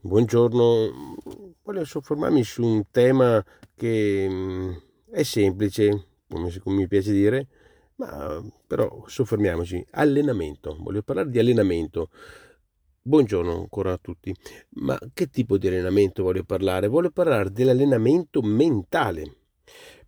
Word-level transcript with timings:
Buongiorno, 0.00 1.16
voglio 1.64 1.84
soffermarmi 1.84 2.44
su 2.44 2.62
un 2.64 2.84
tema 2.88 3.44
che 3.74 4.28
mm, 4.30 4.72
è 5.10 5.24
semplice, 5.24 6.06
come 6.28 6.76
mi 6.76 6.86
piace 6.86 7.10
dire, 7.10 7.48
ma 7.96 8.40
però 8.64 9.02
soffermiamoci. 9.08 9.84
Allenamento, 9.90 10.76
voglio 10.78 11.02
parlare 11.02 11.30
di 11.30 11.40
allenamento. 11.40 12.10
Buongiorno 13.02 13.56
ancora 13.56 13.94
a 13.94 13.98
tutti, 14.00 14.32
ma 14.74 14.96
che 15.12 15.30
tipo 15.30 15.58
di 15.58 15.66
allenamento 15.66 16.22
voglio 16.22 16.44
parlare? 16.44 16.86
Voglio 16.86 17.10
parlare 17.10 17.50
dell'allenamento 17.50 18.40
mentale, 18.40 19.34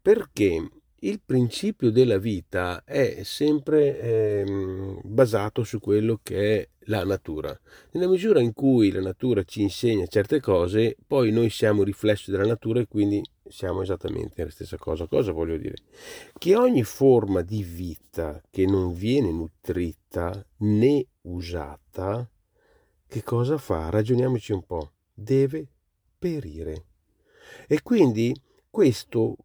perché 0.00 0.79
il 1.00 1.20
principio 1.24 1.90
della 1.90 2.18
vita 2.18 2.84
è 2.84 3.22
sempre 3.22 4.00
eh, 4.00 4.98
basato 5.02 5.62
su 5.64 5.78
quello 5.78 6.20
che 6.22 6.60
è 6.60 6.68
la 6.84 7.04
natura. 7.04 7.58
Nella 7.92 8.08
misura 8.08 8.40
in 8.40 8.52
cui 8.52 8.90
la 8.90 9.00
natura 9.00 9.42
ci 9.44 9.62
insegna 9.62 10.06
certe 10.06 10.40
cose, 10.40 10.96
poi 11.06 11.30
noi 11.30 11.48
siamo 11.48 11.82
riflesso 11.82 12.30
della 12.30 12.44
natura 12.44 12.80
e 12.80 12.86
quindi 12.86 13.22
siamo 13.48 13.82
esattamente 13.82 14.44
la 14.44 14.50
stessa 14.50 14.76
cosa. 14.76 15.06
Cosa 15.06 15.32
voglio 15.32 15.56
dire? 15.56 15.76
Che 16.36 16.56
ogni 16.56 16.82
forma 16.82 17.40
di 17.42 17.62
vita 17.62 18.42
che 18.50 18.66
non 18.66 18.92
viene 18.92 19.30
nutrita 19.30 20.44
né 20.58 21.06
usata, 21.22 22.28
che 23.06 23.22
cosa 23.22 23.56
fa? 23.56 23.88
Ragioniamoci 23.88 24.52
un 24.52 24.62
po'. 24.64 24.92
Deve 25.14 25.66
perire. 26.18 26.84
E 27.66 27.82
quindi 27.82 28.34
questo 28.68 29.36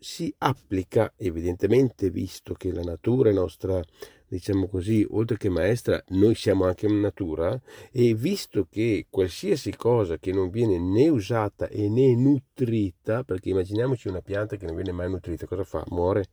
si 0.00 0.34
applica 0.38 1.12
evidentemente 1.16 2.10
visto 2.10 2.54
che 2.54 2.72
la 2.72 2.82
natura 2.82 3.30
è 3.30 3.32
nostra 3.32 3.82
diciamo 4.26 4.68
così 4.68 5.04
oltre 5.10 5.36
che 5.36 5.48
maestra 5.48 6.02
noi 6.08 6.34
siamo 6.34 6.64
anche 6.64 6.86
natura 6.88 7.60
e 7.90 8.14
visto 8.14 8.66
che 8.70 9.06
qualsiasi 9.10 9.74
cosa 9.76 10.18
che 10.18 10.32
non 10.32 10.50
viene 10.50 10.78
né 10.78 11.08
usata 11.08 11.68
e 11.68 11.88
né 11.88 12.14
nutrita 12.14 13.24
perché 13.24 13.50
immaginiamoci 13.50 14.08
una 14.08 14.22
pianta 14.22 14.56
che 14.56 14.66
non 14.66 14.76
viene 14.76 14.92
mai 14.92 15.10
nutrita 15.10 15.46
cosa 15.46 15.64
fa? 15.64 15.84
muore 15.88 16.26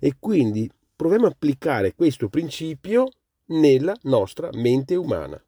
e 0.00 0.16
quindi 0.18 0.70
proviamo 0.94 1.26
a 1.26 1.30
applicare 1.30 1.94
questo 1.94 2.28
principio 2.28 3.08
nella 3.46 3.96
nostra 4.02 4.50
mente 4.52 4.96
umana 4.96 5.42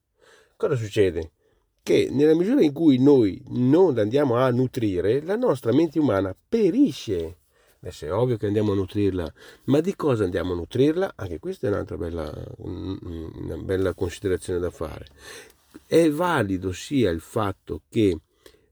cosa 0.56 0.77
succede? 0.77 1.32
che 1.82 2.08
nella 2.10 2.34
misura 2.34 2.62
in 2.62 2.72
cui 2.72 2.98
noi 2.98 3.42
non 3.48 3.98
andiamo 3.98 4.36
a 4.36 4.48
nutrire 4.50 5.20
la 5.22 5.36
nostra 5.36 5.72
mente 5.72 5.98
umana 5.98 6.34
perisce 6.48 7.38
Adesso 7.86 8.06
è 8.06 8.12
ovvio 8.12 8.36
che 8.36 8.46
andiamo 8.46 8.72
a 8.72 8.74
nutrirla, 8.74 9.32
ma 9.66 9.80
di 9.80 9.94
cosa 9.94 10.24
andiamo 10.24 10.54
a 10.54 10.56
nutrirla? 10.56 11.12
Anche 11.14 11.38
questa 11.38 11.68
è 11.68 11.70
un'altra 11.70 11.96
bella, 11.96 12.32
una 12.56 13.56
bella 13.58 13.94
considerazione 13.94 14.58
da 14.58 14.70
fare. 14.70 15.06
È 15.86 16.10
valido 16.10 16.72
sia 16.72 17.10
il 17.10 17.20
fatto 17.20 17.82
che 17.88 18.18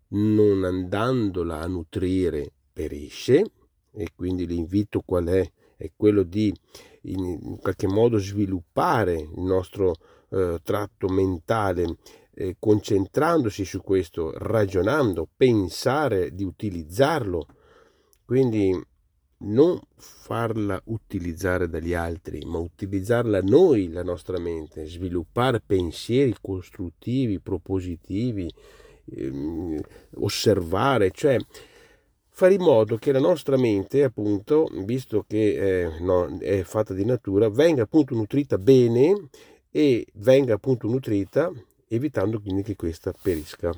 non 0.08 0.64
andandola 0.64 1.60
a 1.60 1.66
nutrire 1.68 2.50
perisce, 2.72 3.44
e 3.92 4.08
quindi 4.16 4.48
l'invito 4.48 5.00
qual 5.06 5.26
è? 5.26 5.48
È 5.76 5.92
quello 5.94 6.24
di 6.24 6.52
in 7.02 7.58
qualche 7.60 7.86
modo 7.86 8.18
sviluppare 8.18 9.14
il 9.14 9.42
nostro 9.42 9.94
eh, 10.30 10.58
tratto 10.64 11.06
mentale 11.06 11.98
eh, 12.34 12.56
concentrandosi 12.58 13.64
su 13.64 13.80
questo, 13.80 14.32
ragionando, 14.34 15.28
pensare 15.36 16.34
di 16.34 16.42
utilizzarlo. 16.42 17.46
Quindi 18.24 18.92
non 19.45 19.81
farla 19.97 20.81
utilizzare 20.87 21.69
dagli 21.69 21.95
altri, 21.95 22.41
ma 22.45 22.59
utilizzarla 22.59 23.41
noi, 23.42 23.91
la 23.91 24.03
nostra 24.03 24.39
mente, 24.39 24.87
sviluppare 24.87 25.61
pensieri 25.64 26.34
costruttivi, 26.41 27.41
propositivi, 27.41 28.53
ehm, 29.17 29.81
osservare, 30.17 31.11
cioè 31.11 31.37
fare 32.28 32.55
in 32.55 32.62
modo 32.62 32.97
che 32.97 33.12
la 33.12 33.20
nostra 33.20 33.56
mente, 33.56 34.03
appunto, 34.03 34.69
visto 34.84 35.25
che 35.27 35.83
eh, 35.83 36.00
no, 36.00 36.38
è 36.38 36.62
fatta 36.62 36.94
di 36.94 37.04
natura, 37.04 37.49
venga 37.49 37.83
appunto 37.83 38.15
nutrita 38.15 38.59
bene 38.59 39.28
e 39.71 40.06
venga 40.15 40.54
appunto 40.54 40.88
nutrita 40.88 41.53
evitando 41.88 42.41
quindi 42.41 42.62
che 42.62 42.77
questa 42.77 43.12
perisca. 43.21 43.72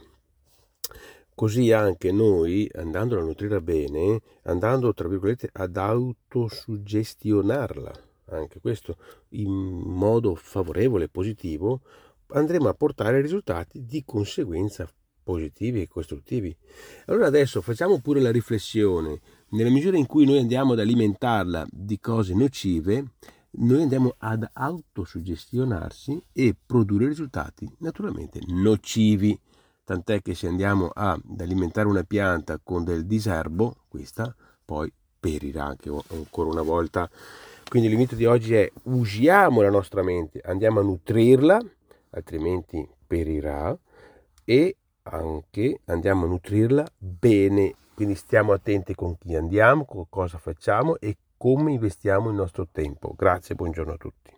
Così 1.37 1.71
anche 1.71 2.11
noi, 2.13 2.67
andando 2.77 3.19
a 3.19 3.23
nutrire 3.23 3.61
bene, 3.61 4.23
andando 4.45 4.95
tra 4.95 5.07
virgolette 5.07 5.51
ad 5.53 5.77
autosuggestionarla, 5.77 7.93
anche 8.31 8.59
questo 8.59 8.97
in 9.33 9.53
modo 9.53 10.35
favorevole, 10.35 11.11
positivo, 11.11 11.83
andremo 12.29 12.71
a 12.71 12.75
portare 12.75 13.21
risultati 13.21 13.85
di 13.85 14.03
conseguenza 14.03 14.91
positivi 15.23 15.83
e 15.83 15.89
costruttivi. 15.89 16.57
Allora 17.05 17.27
adesso 17.27 17.61
facciamo 17.61 18.01
pure 18.01 18.23
la 18.23 18.31
riflessione, 18.31 19.21
nella 19.51 19.69
misura 19.69 19.99
in 19.99 20.07
cui 20.07 20.25
noi 20.25 20.39
andiamo 20.39 20.73
ad 20.73 20.79
alimentarla 20.79 21.67
di 21.71 22.01
cose 22.01 22.33
nocive, 22.33 23.11
noi 23.59 23.83
andiamo 23.83 24.15
ad 24.17 24.49
autosuggestionarsi 24.51 26.19
e 26.33 26.57
produrre 26.65 27.09
risultati 27.09 27.71
naturalmente 27.81 28.41
nocivi 28.47 29.39
tant'è 29.87 30.21
che 30.21 30.35
se 30.35 30.49
andiamo 30.49 30.91
ad 30.93 31.23
alimentare 31.39 31.87
una 31.87 32.03
pianta 32.03 32.59
con 32.61 32.83
del 32.83 33.07
diserbo, 33.07 33.77
questa 33.87 34.35
poi 34.65 34.93
perirà 35.19 35.67
anche 35.67 35.89
ancora 36.09 36.51
una 36.51 36.63
volta. 36.63 37.09
Quindi 37.69 37.89
l'invito 37.89 38.17
di 38.17 38.25
oggi 38.25 38.55
è 38.55 38.71
usiamo 38.85 39.63
la 39.63 39.71
nostra 39.71 40.03
mente, 40.03 40.41
andiamo 40.45 40.81
a 40.81 40.83
nutrirla, 40.83 41.61
altrimenti 42.11 42.87
perirà, 43.07 43.79
e 44.45 44.77
anche 45.05 45.81
andiamo 45.85 46.25
a 46.25 46.29
nutrirla 46.29 46.85
bene. 46.99 47.75
Quindi 47.95 48.17
stiamo 48.17 48.53
attenti 48.53 48.93
con 48.95 49.17
chi 49.17 49.37
andiamo, 49.37 49.85
con 49.85 50.07
cosa 50.09 50.37
facciamo 50.39 50.99
e 50.99 51.17
come 51.37 51.71
investiamo 51.71 52.29
il 52.29 52.35
nostro 52.35 52.67
tempo. 52.71 53.15
Grazie, 53.17 53.55
buongiorno 53.55 53.93
a 53.93 53.97
tutti. 53.97 54.36